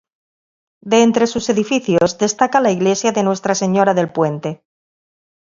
[0.81, 4.63] De entre sus edificios, destaca la iglesia de Nuestra Señora del Puente.